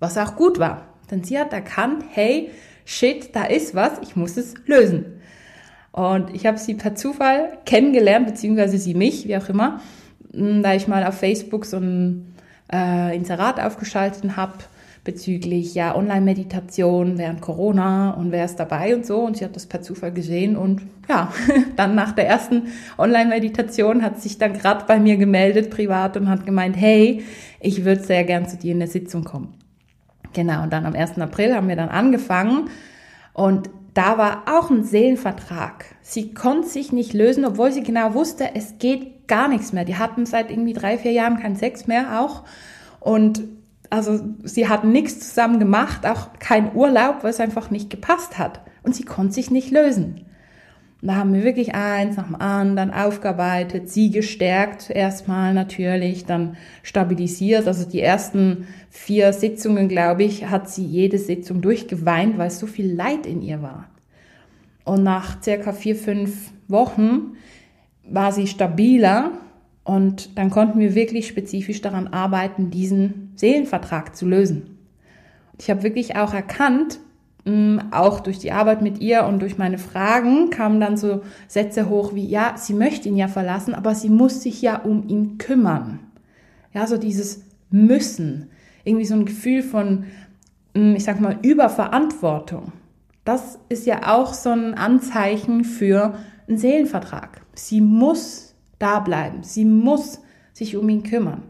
Was 0.00 0.18
auch 0.18 0.34
gut 0.34 0.58
war, 0.58 0.88
denn 1.08 1.22
sie 1.22 1.38
hat 1.38 1.52
erkannt, 1.52 2.02
hey, 2.10 2.50
shit, 2.84 3.30
da 3.36 3.44
ist 3.44 3.76
was, 3.76 4.00
ich 4.02 4.16
muss 4.16 4.36
es 4.36 4.54
lösen. 4.66 5.20
Und 5.92 6.34
ich 6.34 6.46
habe 6.46 6.58
sie 6.58 6.74
per 6.74 6.96
Zufall 6.96 7.58
kennengelernt, 7.64 8.26
beziehungsweise 8.26 8.76
sie 8.76 8.94
mich, 8.94 9.28
wie 9.28 9.36
auch 9.36 9.48
immer, 9.48 9.80
da 10.32 10.74
ich 10.74 10.88
mal 10.88 11.06
auf 11.06 11.16
Facebook 11.16 11.64
so 11.64 11.76
ein 11.76 12.34
äh, 12.72 13.14
Inserat 13.14 13.60
aufgeschaltet 13.60 14.36
habe 14.36 14.54
bezüglich 15.04 15.74
ja 15.74 15.96
Online-Meditation 15.96 17.16
während 17.16 17.40
Corona 17.40 18.10
und 18.12 18.32
wer 18.32 18.44
ist 18.44 18.56
dabei 18.56 18.94
und 18.94 19.06
so. 19.06 19.20
Und 19.20 19.38
sie 19.38 19.44
hat 19.44 19.56
das 19.56 19.66
per 19.66 19.82
Zufall 19.82 20.12
gesehen 20.12 20.56
und 20.56 20.82
ja, 21.08 21.32
dann 21.76 21.94
nach 21.94 22.12
der 22.12 22.28
ersten 22.28 22.68
Online-Meditation 22.98 24.02
hat 24.02 24.20
sich 24.20 24.38
dann 24.38 24.52
gerade 24.52 24.84
bei 24.86 25.00
mir 25.00 25.16
gemeldet, 25.16 25.70
privat, 25.70 26.16
und 26.16 26.28
hat 26.28 26.44
gemeint, 26.44 26.76
hey, 26.76 27.24
ich 27.60 27.84
würde 27.84 28.02
sehr 28.02 28.24
gern 28.24 28.46
zu 28.46 28.56
dir 28.56 28.72
in 28.72 28.78
der 28.78 28.88
Sitzung 28.88 29.24
kommen. 29.24 29.54
Genau, 30.32 30.62
und 30.62 30.72
dann 30.72 30.86
am 30.86 30.94
1. 30.94 31.18
April 31.18 31.54
haben 31.54 31.68
wir 31.68 31.76
dann 31.76 31.88
angefangen 31.88 32.68
und 33.32 33.70
da 33.94 34.18
war 34.18 34.44
auch 34.46 34.70
ein 34.70 34.84
Seelenvertrag. 34.84 35.84
Sie 36.00 36.32
konnte 36.32 36.68
sich 36.68 36.92
nicht 36.92 37.12
lösen, 37.12 37.44
obwohl 37.44 37.72
sie 37.72 37.82
genau 37.82 38.14
wusste, 38.14 38.54
es 38.54 38.78
geht 38.78 39.26
gar 39.26 39.48
nichts 39.48 39.72
mehr. 39.72 39.84
Die 39.84 39.96
hatten 39.96 40.26
seit 40.26 40.50
irgendwie 40.50 40.72
drei, 40.72 40.98
vier 40.98 41.12
Jahren 41.12 41.38
keinen 41.40 41.56
Sex 41.56 41.86
mehr 41.86 42.20
auch. 42.20 42.44
Und 43.00 43.42
Also 43.90 44.20
sie 44.44 44.68
hatten 44.68 44.92
nichts 44.92 45.28
zusammen 45.28 45.58
gemacht, 45.58 46.06
auch 46.06 46.28
kein 46.38 46.74
Urlaub, 46.74 47.22
weil 47.22 47.30
es 47.30 47.40
einfach 47.40 47.70
nicht 47.70 47.90
gepasst 47.90 48.38
hat. 48.38 48.60
Und 48.82 48.94
sie 48.94 49.02
konnte 49.02 49.34
sich 49.34 49.50
nicht 49.50 49.70
lösen. 49.70 50.26
Und 51.02 51.08
da 51.08 51.16
haben 51.16 51.32
wir 51.32 51.44
wirklich 51.44 51.74
eins 51.74 52.16
nach 52.16 52.26
dem 52.26 52.36
anderen 52.36 52.92
aufgearbeitet, 52.92 53.88
sie 53.88 54.10
gestärkt 54.10 54.90
erstmal 54.90 55.54
natürlich, 55.54 56.26
dann 56.26 56.56
stabilisiert. 56.82 57.66
Also 57.66 57.88
die 57.88 58.00
ersten 58.00 58.66
vier 58.90 59.32
Sitzungen, 59.32 59.88
glaube 59.88 60.24
ich, 60.24 60.46
hat 60.50 60.68
sie 60.68 60.84
jede 60.84 61.18
Sitzung 61.18 61.62
durchgeweint, 61.62 62.36
weil 62.38 62.50
so 62.50 62.66
viel 62.66 62.92
Leid 62.92 63.26
in 63.26 63.40
ihr 63.40 63.62
war. 63.62 63.88
Und 64.84 65.02
nach 65.02 65.42
circa 65.42 65.72
vier, 65.72 65.96
fünf 65.96 66.52
Wochen 66.68 67.36
war 68.08 68.32
sie 68.32 68.46
stabiler 68.46 69.32
und 69.90 70.38
dann 70.38 70.50
konnten 70.50 70.78
wir 70.78 70.94
wirklich 70.94 71.26
spezifisch 71.26 71.80
daran 71.80 72.06
arbeiten, 72.06 72.70
diesen 72.70 73.32
Seelenvertrag 73.34 74.14
zu 74.14 74.24
lösen. 74.24 74.78
Und 75.52 75.62
ich 75.62 75.68
habe 75.68 75.82
wirklich 75.82 76.14
auch 76.14 76.32
erkannt, 76.32 77.00
auch 77.90 78.20
durch 78.20 78.38
die 78.38 78.52
Arbeit 78.52 78.82
mit 78.82 79.00
ihr 79.00 79.24
und 79.24 79.42
durch 79.42 79.58
meine 79.58 79.78
Fragen 79.78 80.50
kamen 80.50 80.78
dann 80.78 80.96
so 80.96 81.22
Sätze 81.48 81.88
hoch 81.88 82.14
wie, 82.14 82.24
ja, 82.24 82.54
sie 82.56 82.72
möchte 82.72 83.08
ihn 83.08 83.16
ja 83.16 83.26
verlassen, 83.26 83.74
aber 83.74 83.96
sie 83.96 84.10
muss 84.10 84.44
sich 84.44 84.62
ja 84.62 84.76
um 84.78 85.08
ihn 85.08 85.38
kümmern. 85.38 85.98
Ja, 86.72 86.86
so 86.86 86.96
dieses 86.96 87.42
Müssen. 87.72 88.50
Irgendwie 88.84 89.06
so 89.06 89.14
ein 89.14 89.24
Gefühl 89.24 89.64
von, 89.64 90.04
ich 90.72 91.02
sag 91.02 91.20
mal, 91.20 91.36
Überverantwortung. 91.42 92.70
Das 93.24 93.58
ist 93.68 93.86
ja 93.86 94.14
auch 94.14 94.34
so 94.34 94.50
ein 94.50 94.74
Anzeichen 94.74 95.64
für 95.64 96.14
einen 96.46 96.58
Seelenvertrag. 96.58 97.40
Sie 97.54 97.80
muss 97.80 98.49
da 98.80 98.98
bleiben. 98.98 99.44
Sie 99.44 99.64
muss 99.64 100.20
sich 100.52 100.76
um 100.76 100.88
ihn 100.88 101.04
kümmern. 101.04 101.44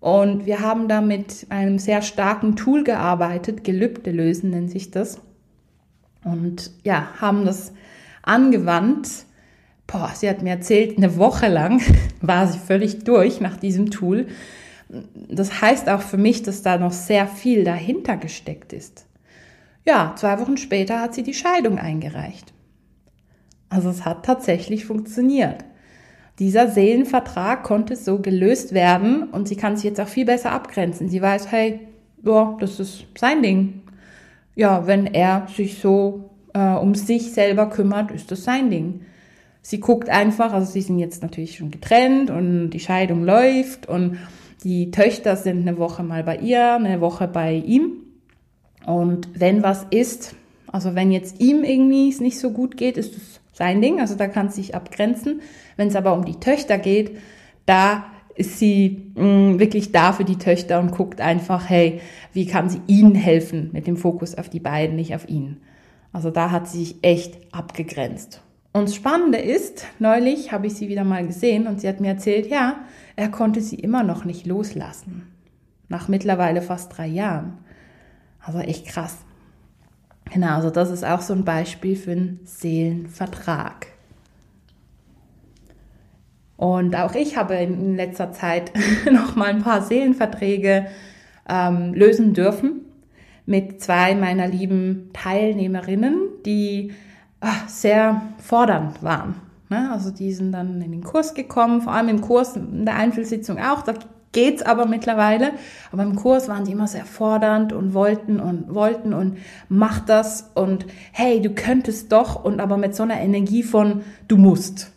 Und 0.00 0.46
wir 0.46 0.60
haben 0.60 0.88
da 0.88 1.00
mit 1.00 1.46
einem 1.50 1.78
sehr 1.78 2.02
starken 2.02 2.56
Tool 2.56 2.84
gearbeitet, 2.84 3.64
Gelübde 3.64 4.12
lösen 4.12 4.50
nennt 4.50 4.70
sich 4.70 4.90
das. 4.90 5.20
Und 6.24 6.70
ja, 6.84 7.08
haben 7.20 7.44
das 7.44 7.72
angewandt. 8.22 9.08
Boah, 9.86 10.12
sie 10.14 10.28
hat 10.28 10.42
mir 10.42 10.50
erzählt, 10.50 10.96
eine 10.96 11.16
Woche 11.16 11.48
lang 11.48 11.82
war 12.20 12.46
sie 12.46 12.58
völlig 12.58 13.04
durch 13.04 13.40
nach 13.40 13.56
diesem 13.56 13.90
Tool. 13.90 14.28
Das 15.14 15.60
heißt 15.60 15.88
auch 15.88 16.02
für 16.02 16.16
mich, 16.16 16.42
dass 16.42 16.62
da 16.62 16.78
noch 16.78 16.92
sehr 16.92 17.26
viel 17.26 17.64
dahinter 17.64 18.16
gesteckt 18.16 18.72
ist. 18.72 19.06
Ja, 19.84 20.14
zwei 20.16 20.38
Wochen 20.38 20.56
später 20.56 21.00
hat 21.00 21.14
sie 21.14 21.22
die 21.22 21.34
Scheidung 21.34 21.78
eingereicht. 21.78 22.52
Also 23.70 23.90
es 23.90 24.04
hat 24.04 24.24
tatsächlich 24.24 24.84
funktioniert. 24.84 25.64
Dieser 26.38 26.68
Seelenvertrag 26.68 27.64
konnte 27.64 27.96
so 27.96 28.20
gelöst 28.20 28.72
werden 28.72 29.24
und 29.24 29.48
sie 29.48 29.56
kann 29.56 29.76
sich 29.76 29.84
jetzt 29.84 30.00
auch 30.00 30.08
viel 30.08 30.24
besser 30.24 30.52
abgrenzen. 30.52 31.08
Sie 31.08 31.20
weiß, 31.20 31.50
hey, 31.50 31.80
ja, 32.24 32.56
das 32.60 32.78
ist 32.78 33.06
sein 33.16 33.42
Ding. 33.42 33.82
Ja, 34.54 34.86
wenn 34.86 35.06
er 35.06 35.46
sich 35.54 35.80
so 35.80 36.30
äh, 36.54 36.74
um 36.74 36.94
sich 36.94 37.32
selber 37.32 37.68
kümmert, 37.68 38.10
ist 38.10 38.30
das 38.30 38.44
sein 38.44 38.70
Ding. 38.70 39.00
Sie 39.62 39.80
guckt 39.80 40.08
einfach, 40.08 40.52
also 40.52 40.70
sie 40.70 40.80
sind 40.80 40.98
jetzt 40.98 41.22
natürlich 41.22 41.56
schon 41.56 41.70
getrennt 41.70 42.30
und 42.30 42.70
die 42.70 42.80
Scheidung 42.80 43.24
läuft 43.24 43.88
und 43.88 44.18
die 44.64 44.90
Töchter 44.90 45.36
sind 45.36 45.66
eine 45.66 45.78
Woche 45.78 46.02
mal 46.02 46.24
bei 46.24 46.36
ihr, 46.36 46.74
eine 46.74 47.00
Woche 47.00 47.28
bei 47.28 47.54
ihm. 47.54 47.92
Und 48.86 49.28
wenn 49.38 49.62
was 49.62 49.86
ist, 49.90 50.34
also 50.66 50.94
wenn 50.94 51.12
jetzt 51.12 51.40
ihm 51.40 51.64
irgendwie 51.64 52.08
es 52.08 52.20
nicht 52.20 52.38
so 52.38 52.50
gut 52.50 52.76
geht, 52.76 52.96
ist 52.96 53.16
es 53.16 53.40
sein 53.58 53.82
Ding, 53.82 54.00
also 54.00 54.14
da 54.14 54.28
kann 54.28 54.48
sie 54.48 54.62
sich 54.62 54.74
abgrenzen. 54.74 55.42
Wenn 55.76 55.88
es 55.88 55.96
aber 55.96 56.14
um 56.14 56.24
die 56.24 56.38
Töchter 56.38 56.78
geht, 56.78 57.18
da 57.66 58.04
ist 58.36 58.58
sie 58.60 59.10
mh, 59.16 59.24
mm, 59.24 59.58
wirklich 59.58 59.90
da 59.90 60.12
für 60.12 60.24
die 60.24 60.38
Töchter 60.38 60.78
und 60.78 60.92
guckt 60.92 61.20
einfach, 61.20 61.68
hey, 61.68 62.00
wie 62.32 62.46
kann 62.46 62.70
sie 62.70 62.80
ihnen 62.86 63.16
helfen 63.16 63.70
mit 63.72 63.88
dem 63.88 63.96
Fokus 63.96 64.36
auf 64.36 64.48
die 64.48 64.60
beiden, 64.60 64.94
nicht 64.94 65.14
auf 65.14 65.28
ihn. 65.28 65.60
Also 66.12 66.30
da 66.30 66.52
hat 66.52 66.68
sie 66.68 66.84
sich 66.84 66.96
echt 67.02 67.36
abgegrenzt. 67.52 68.40
Und 68.72 68.84
das 68.84 68.94
Spannende 68.94 69.38
ist, 69.38 69.86
neulich 69.98 70.52
habe 70.52 70.68
ich 70.68 70.74
sie 70.74 70.88
wieder 70.88 71.02
mal 71.02 71.26
gesehen 71.26 71.66
und 71.66 71.80
sie 71.80 71.88
hat 71.88 72.00
mir 72.00 72.08
erzählt, 72.08 72.48
ja, 72.48 72.76
er 73.16 73.28
konnte 73.28 73.60
sie 73.60 73.76
immer 73.76 74.04
noch 74.04 74.24
nicht 74.24 74.46
loslassen. 74.46 75.26
Nach 75.88 76.06
mittlerweile 76.06 76.62
fast 76.62 76.96
drei 76.96 77.08
Jahren. 77.08 77.58
Also 78.40 78.60
echt 78.60 78.86
krass. 78.86 79.16
Genau, 80.32 80.54
also 80.56 80.70
das 80.70 80.90
ist 80.90 81.04
auch 81.04 81.20
so 81.20 81.32
ein 81.32 81.44
Beispiel 81.44 81.96
für 81.96 82.12
einen 82.12 82.40
Seelenvertrag. 82.44 83.86
Und 86.56 86.96
auch 86.96 87.14
ich 87.14 87.36
habe 87.36 87.54
in 87.54 87.96
letzter 87.96 88.32
Zeit 88.32 88.72
noch 89.10 89.36
mal 89.36 89.46
ein 89.46 89.62
paar 89.62 89.82
Seelenverträge 89.82 90.86
ähm, 91.48 91.94
lösen 91.94 92.34
dürfen 92.34 92.82
mit 93.46 93.80
zwei 93.80 94.14
meiner 94.14 94.46
lieben 94.46 95.10
Teilnehmerinnen, 95.14 96.18
die 96.44 96.92
ach, 97.40 97.68
sehr 97.68 98.22
fordernd 98.38 99.02
waren. 99.02 99.36
Ne? 99.70 99.90
Also 99.92 100.10
die 100.10 100.32
sind 100.32 100.52
dann 100.52 100.82
in 100.82 100.92
den 100.92 101.02
Kurs 101.02 101.32
gekommen, 101.34 101.80
vor 101.80 101.92
allem 101.92 102.08
im 102.08 102.20
Kurs, 102.20 102.56
in 102.56 102.84
der 102.84 102.96
Einzelsitzung 102.96 103.58
auch. 103.58 103.82
Da 103.82 103.94
geht's 104.32 104.62
aber 104.62 104.86
mittlerweile. 104.86 105.52
Aber 105.92 106.02
im 106.02 106.16
Kurs 106.16 106.48
waren 106.48 106.64
die 106.64 106.72
immer 106.72 106.86
sehr 106.86 107.04
fordernd 107.04 107.72
und 107.72 107.94
wollten 107.94 108.40
und 108.40 108.74
wollten 108.74 109.12
und 109.12 109.38
mach 109.68 110.00
das 110.00 110.50
und 110.54 110.86
hey, 111.12 111.40
du 111.40 111.50
könntest 111.50 112.12
doch 112.12 112.44
und 112.44 112.60
aber 112.60 112.76
mit 112.76 112.94
so 112.94 113.02
einer 113.02 113.20
Energie 113.20 113.62
von 113.62 114.02
du 114.28 114.36
musst. 114.36 114.92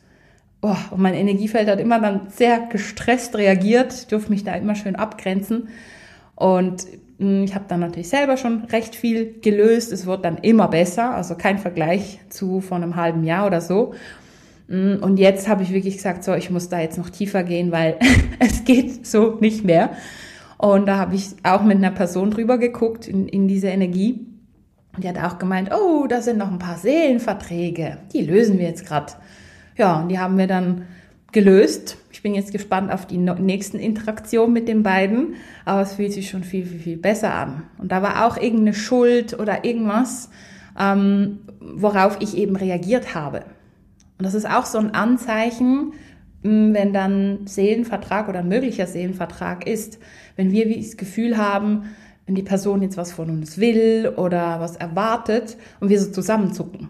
Oh, 0.62 0.76
und 0.92 1.02
mein 1.02 1.16
Energiefeld 1.16 1.68
hat 1.68 1.80
immer 1.80 2.00
dann 2.00 2.30
sehr 2.30 2.60
gestresst 2.60 3.36
reagiert. 3.36 3.94
Ich 3.94 4.08
durfte 4.08 4.30
mich 4.30 4.44
da 4.44 4.54
immer 4.54 4.76
schön 4.76 4.96
abgrenzen. 4.96 5.70
Und 6.36 6.86
hm, 7.18 7.44
ich 7.44 7.56
habe 7.56 7.66
dann 7.68 7.80
natürlich 7.80 8.10
selber 8.10 8.38
schon 8.38 8.66
recht 8.66 8.96
viel 8.96 9.40
gelöst. 9.42 9.92
Es 9.92 10.06
wird 10.06 10.24
dann 10.24 10.38
immer 10.38 10.68
besser, 10.68 11.16
also 11.16 11.36
kein 11.36 11.58
Vergleich 11.58 12.20
zu 12.30 12.62
vor 12.62 12.78
einem 12.78 12.96
halben 12.96 13.24
Jahr 13.24 13.48
oder 13.48 13.62
so. 13.62 13.94
Mm, 14.72 15.04
und 15.04 15.18
jetzt 15.18 15.50
habe 15.50 15.64
ich 15.64 15.74
wirklich 15.74 15.98
gesagt, 15.98 16.24
so, 16.24 16.34
ich 16.34 16.50
muss 16.50 16.70
da 16.70 16.80
jetzt 16.80 16.98
noch 16.98 17.10
tiefer 17.10 17.44
gehen, 17.44 17.72
weil 17.72 17.98
es 18.40 18.64
geht 18.64 19.06
so 19.06 19.38
nicht 19.42 19.66
mehr. 19.66 19.92
Und 20.58 20.86
da 20.86 20.98
habe 20.98 21.16
ich 21.16 21.36
auch 21.44 21.64
mit 21.64 21.78
einer 21.78 21.92
Person 21.92 22.32
drüber 22.32 22.58
geguckt 22.58 23.08
in, 23.08 23.28
in 23.28 23.48
diese 23.48 23.68
Energie. 23.68 24.26
Und 24.96 25.04
die 25.04 25.10
hat 25.10 25.18
auch 25.18 25.40
gemeint, 25.40 25.72
oh, 25.74 26.08
da 26.08 26.22
sind 26.22 26.38
noch 26.38 26.52
ein 26.52 26.60
paar 26.60 26.78
Seelenverträge. 26.78 27.98
Die 28.14 28.22
lösen 28.22 28.60
wir 28.60 28.68
jetzt 28.68 28.86
gerade. 28.86 29.14
Ja, 29.76 30.00
und 30.00 30.10
die 30.10 30.20
haben 30.20 30.38
wir 30.38 30.48
dann 30.48 30.86
gelöst. 31.32 31.98
Ich 32.12 32.22
bin 32.22 32.36
jetzt 32.36 32.52
gespannt 32.52 32.92
auf 32.92 33.06
die 33.06 33.18
nächsten 33.18 33.80
Interaktionen 33.80 34.54
mit 34.54 34.68
den 34.68 34.84
beiden, 34.84 35.36
aber 35.66 35.82
es 35.82 35.94
fühlt 35.94 36.14
sich 36.14 36.30
schon 36.30 36.44
viel, 36.44 36.66
viel, 36.66 36.80
viel 36.80 36.98
besser 36.98 37.34
an. 37.34 37.64
Und 37.78 37.92
da 37.92 38.02
war 38.02 38.26
auch 38.28 38.38
irgendeine 38.38 38.74
Schuld 38.74 39.38
oder 39.38 39.66
irgendwas, 39.66 40.30
ähm, 40.80 41.40
worauf 41.60 42.18
ich 42.20 42.38
eben 42.38 42.56
reagiert 42.56 43.16
habe. 43.16 43.46
Und 44.22 44.26
das 44.26 44.36
ist 44.36 44.48
auch 44.48 44.68
so 44.68 44.78
ein 44.78 44.94
Anzeichen, 44.94 45.94
mm, 46.44 46.76
wenn 46.76 46.94
dann 46.94 47.48
Seelenvertrag 47.48 48.30
oder 48.30 48.44
möglicher 48.44 48.86
Seelenvertrag 48.86 49.66
ist, 49.66 49.98
wenn 50.36 50.52
wir 50.52 50.78
das 50.78 50.96
Gefühl 50.96 51.40
haben, 51.40 51.86
wenn 52.28 52.36
die 52.36 52.44
Person 52.44 52.84
jetzt 52.84 52.98
was 52.98 53.12
von 53.12 53.32
uns 53.32 53.58
will 53.58 54.14
oder 54.18 54.60
was 54.60 54.76
erwartet 54.76 55.58
und 55.80 55.90
wir 55.90 56.00
so 56.00 56.12
zusammenzucken. 56.12 56.90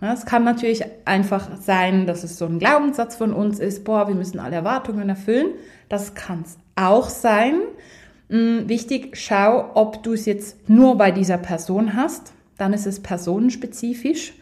Es 0.00 0.24
kann 0.24 0.42
natürlich 0.42 0.82
einfach 1.04 1.50
sein, 1.60 2.06
dass 2.06 2.24
es 2.24 2.38
so 2.38 2.46
ein 2.46 2.58
Glaubenssatz 2.58 3.14
von 3.14 3.34
uns 3.34 3.58
ist, 3.58 3.84
boah, 3.84 4.08
wir 4.08 4.14
müssen 4.14 4.38
alle 4.38 4.56
Erwartungen 4.56 5.10
erfüllen. 5.10 5.48
Das 5.90 6.14
kann 6.14 6.44
es 6.46 6.56
auch 6.76 7.10
sein. 7.10 7.56
Mm, 8.30 8.70
wichtig, 8.70 9.18
schau, 9.18 9.70
ob 9.74 10.02
du 10.02 10.14
es 10.14 10.24
jetzt 10.24 10.66
nur 10.70 10.96
bei 10.96 11.10
dieser 11.10 11.36
Person 11.36 11.92
hast, 11.92 12.32
dann 12.56 12.72
ist 12.72 12.86
es 12.86 13.00
personenspezifisch, 13.00 14.32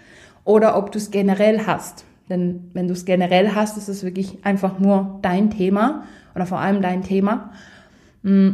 oder 0.44 0.76
ob 0.76 0.92
du 0.92 0.98
es 0.98 1.10
generell 1.10 1.66
hast. 1.66 2.04
Denn 2.28 2.70
wenn 2.72 2.86
du 2.86 2.92
es 2.92 3.04
generell 3.04 3.54
hast, 3.54 3.76
ist 3.76 3.88
es 3.88 4.04
wirklich 4.04 4.44
einfach 4.44 4.78
nur 4.78 5.18
dein 5.22 5.50
Thema 5.50 6.04
oder 6.34 6.46
vor 6.46 6.60
allem 6.60 6.82
dein 6.82 7.02
Thema. 7.02 7.52
Mm, 8.22 8.50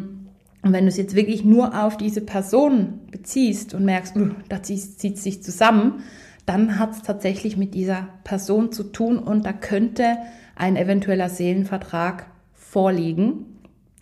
und 0.63 0.73
wenn 0.73 0.85
du 0.85 0.89
es 0.89 0.97
jetzt 0.97 1.15
wirklich 1.15 1.45
nur 1.45 1.85
auf 1.85 1.97
diese 1.97 2.21
Person 2.21 3.01
beziehst 3.11 3.75
und 3.75 3.85
merkst, 3.85 4.17
uh, 4.17 4.31
da 4.49 4.63
zieht 4.63 5.03
es 5.03 5.23
sich 5.23 5.43
zusammen, 5.43 6.03
dann 6.47 6.79
hat 6.79 6.93
es 6.93 7.03
tatsächlich 7.03 7.57
mit 7.57 7.75
dieser 7.75 8.09
Person 8.25 8.73
zu 8.73 8.85
tun 8.85 9.19
und 9.19 9.47
da 9.47 9.53
könnte 9.53 10.17
ein 10.57 10.77
eventueller 10.77 11.29
Seelenvertrag 11.29 12.27
vorliegen, 12.55 13.47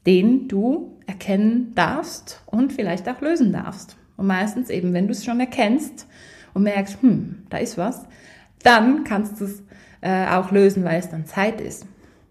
den 0.07 0.49
du 0.49 0.97
erkennen 1.07 1.73
darfst 1.75 2.43
und 2.47 2.73
vielleicht 2.73 3.09
auch 3.09 3.21
lösen 3.21 3.53
darfst. 3.53 3.97
Und 4.17 4.27
meistens 4.27 4.71
eben, 4.71 4.93
wenn 4.93 5.07
du 5.07 5.13
es 5.13 5.25
schon 5.25 5.41
erkennst 5.41 6.07
und 6.55 6.63
merkst, 6.63 7.03
hm, 7.03 7.43
da 7.51 7.59
ist 7.59 7.77
was, 7.77 8.07
dann 8.63 9.05
kannst 9.05 9.41
du 9.41 9.45
es 9.45 9.63
äh, 10.01 10.27
auch 10.29 10.51
lösen, 10.51 10.85
weil 10.85 10.99
es 10.99 11.09
dann 11.09 11.27
Zeit 11.27 11.61
ist. 11.61 11.87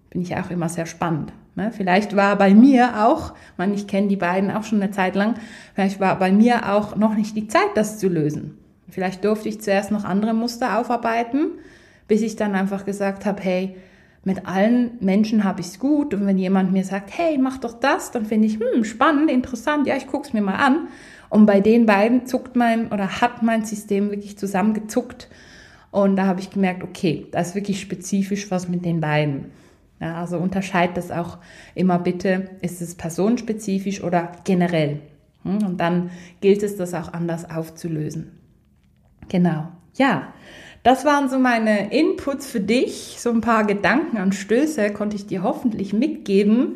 Bin 0.10 0.22
ich 0.22 0.36
auch 0.36 0.50
immer 0.50 0.70
sehr 0.70 0.86
spannend. 0.86 1.34
Ne? 1.56 1.72
Vielleicht 1.76 2.16
war 2.16 2.38
bei 2.38 2.54
mir 2.54 3.06
auch, 3.06 3.34
man, 3.58 3.74
ich 3.74 3.88
kenne 3.88 4.08
die 4.08 4.16
beiden 4.16 4.52
auch 4.52 4.64
schon 4.64 4.82
eine 4.82 4.92
Zeit 4.92 5.16
lang, 5.16 5.36
vielleicht 5.74 6.00
war 6.00 6.18
bei 6.20 6.32
mir 6.32 6.72
auch 6.74 6.96
noch 6.96 7.16
nicht 7.16 7.36
die 7.36 7.48
Zeit, 7.48 7.70
das 7.76 7.98
zu 7.98 8.08
lösen. 8.08 8.58
Vielleicht 8.90 9.26
durfte 9.26 9.50
ich 9.50 9.62
zuerst 9.62 9.92
noch 9.92 10.04
andere 10.04 10.34
Muster 10.34 10.80
aufarbeiten, 10.80 11.52
bis 12.08 12.22
ich 12.22 12.36
dann 12.36 12.56
einfach 12.56 12.86
gesagt 12.86 13.26
habe, 13.26 13.42
hey, 13.42 13.76
mit 14.24 14.48
allen 14.48 14.92
Menschen 15.02 15.44
habe 15.44 15.62
ich 15.62 15.68
es 15.68 15.80
gut 15.80 16.14
und 16.14 16.26
wenn 16.26 16.38
jemand 16.38 16.72
mir 16.72 16.84
sagt, 16.84 17.16
hey, 17.16 17.38
mach 17.38 17.58
doch 17.58 17.80
das, 17.80 18.12
dann 18.12 18.26
finde 18.26 18.48
ich, 18.48 18.60
hm, 18.60 18.84
spannend, 18.84 19.30
interessant, 19.30 19.88
ja, 19.88 19.96
ich 19.96 20.08
gucke 20.08 20.28
es 20.28 20.34
mir 20.34 20.42
mal 20.42 20.56
an. 20.56 20.88
Und 21.30 21.46
bei 21.46 21.60
den 21.60 21.86
beiden 21.86 22.26
zuckt 22.26 22.56
mein 22.56 22.92
oder 22.92 23.22
hat 23.22 23.44
mein 23.44 23.66
System 23.66 24.10
wirklich 24.10 24.38
zusammengezuckt. 24.38 25.30
Und 25.96 26.18
da 26.18 26.26
habe 26.26 26.42
ich 26.42 26.50
gemerkt, 26.50 26.84
okay, 26.84 27.26
da 27.32 27.40
ist 27.40 27.56
wirklich 27.56 27.80
spezifisch 27.80 28.52
was 28.52 28.68
mit 28.68 28.84
den 28.84 29.00
beiden. 29.00 29.46
Ja, 30.02 30.20
also 30.20 30.38
unterscheid 30.38 30.98
das 30.98 31.10
auch 31.10 31.38
immer 31.74 32.00
bitte, 32.00 32.50
ist 32.62 32.82
es 32.82 32.96
personenspezifisch 32.96 34.04
oder 34.04 34.34
generell. 34.44 35.00
Hm, 35.44 35.66
und 35.66 35.78
dann 35.80 36.10
gilt 36.42 36.64
es, 36.64 36.76
das 36.76 36.94
auch 36.94 37.14
anders 37.14 37.50
aufzulösen. 37.50 38.32
Genau. 39.30 39.70
Ja, 39.96 40.34
das 40.84 41.06
waren 41.06 41.30
so 41.30 41.40
meine 41.40 41.94
Inputs 41.94 42.46
für 42.46 42.60
dich. 42.60 43.16
So 43.18 43.30
ein 43.30 43.40
paar 43.40 43.66
Gedankenanstöße 43.66 44.92
konnte 44.92 45.16
ich 45.16 45.28
dir 45.28 45.44
hoffentlich 45.44 45.94
mitgeben 45.94 46.76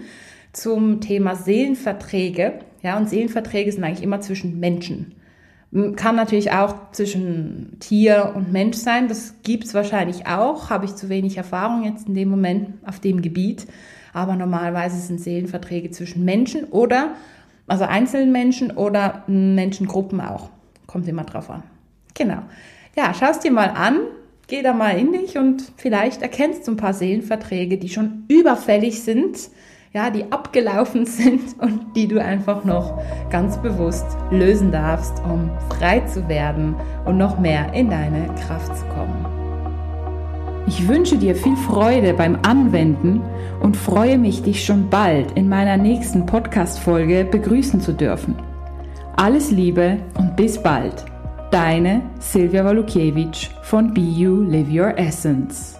zum 0.53 1.01
Thema 1.01 1.35
Seelenverträge. 1.35 2.59
Ja, 2.83 2.97
und 2.97 3.09
Seelenverträge 3.09 3.69
sind 3.69 3.83
eigentlich 3.83 4.01
immer 4.01 4.21
zwischen 4.21 4.61
Menschen. 4.61 5.18
Kann 5.95 6.15
natürlich 6.15 6.51
auch 6.51 6.91
zwischen 6.93 7.77
Tier 7.79 8.33
und 8.35 8.51
Mensch 8.51 8.77
sein. 8.77 9.07
Das 9.07 9.35
gibt's 9.43 9.75
wahrscheinlich 9.75 10.25
auch. 10.25 10.71
Habe 10.71 10.85
ich 10.85 10.95
zu 10.95 11.09
wenig 11.09 11.37
Erfahrung 11.37 11.83
jetzt 11.83 12.07
in 12.07 12.15
dem 12.15 12.29
Moment 12.29 12.69
auf 12.87 12.99
dem 12.99 13.21
Gebiet. 13.21 13.67
Aber 14.11 14.35
normalerweise 14.35 14.97
sind 14.97 15.21
Seelenverträge 15.21 15.91
zwischen 15.91 16.25
Menschen 16.25 16.63
oder, 16.65 17.13
also 17.67 17.83
einzelnen 17.83 18.31
Menschen 18.31 18.71
oder 18.71 19.23
Menschengruppen 19.27 20.21
auch. 20.21 20.49
Kommt 20.87 21.07
immer 21.07 21.23
drauf 21.23 21.51
an. 21.51 21.61
Genau. 22.15 22.41
Ja, 22.95 23.13
schau 23.13 23.29
es 23.29 23.39
dir 23.39 23.51
mal 23.51 23.69
an. 23.69 23.99
Geh 24.47 24.63
da 24.63 24.73
mal 24.73 24.97
in 24.97 25.11
dich 25.11 25.37
und 25.37 25.61
vielleicht 25.77 26.23
erkennst 26.23 26.67
du 26.67 26.71
ein 26.71 26.77
paar 26.77 26.95
Seelenverträge, 26.95 27.77
die 27.77 27.89
schon 27.89 28.23
überfällig 28.27 29.03
sind 29.03 29.37
ja, 29.93 30.09
die 30.09 30.31
abgelaufen 30.31 31.05
sind 31.05 31.59
und 31.59 31.95
die 31.95 32.07
du 32.07 32.21
einfach 32.21 32.63
noch 32.63 33.01
ganz 33.29 33.57
bewusst 33.57 34.05
lösen 34.31 34.71
darfst, 34.71 35.21
um 35.23 35.49
frei 35.77 36.01
zu 36.01 36.27
werden 36.27 36.75
und 37.05 37.17
noch 37.17 37.39
mehr 37.39 37.73
in 37.73 37.89
deine 37.89 38.27
Kraft 38.45 38.77
zu 38.77 38.85
kommen. 38.85 39.25
Ich 40.67 40.87
wünsche 40.87 41.17
dir 41.17 41.35
viel 41.35 41.55
Freude 41.55 42.13
beim 42.13 42.37
Anwenden 42.43 43.21
und 43.61 43.75
freue 43.75 44.19
mich, 44.19 44.43
dich 44.43 44.63
schon 44.63 44.89
bald 44.89 45.31
in 45.31 45.49
meiner 45.49 45.77
nächsten 45.77 46.27
Podcast-Folge 46.27 47.25
begrüßen 47.25 47.81
zu 47.81 47.93
dürfen. 47.93 48.35
Alles 49.15 49.49
Liebe 49.49 49.97
und 50.17 50.35
bis 50.35 50.61
bald. 50.61 51.05
Deine 51.49 52.03
Silvia 52.19 52.63
Walukiewicz 52.63 53.49
von 53.63 53.91
Be 53.93 54.01
You 54.01 54.43
Live 54.43 54.69
Your 54.69 54.95
Essence. 54.99 55.78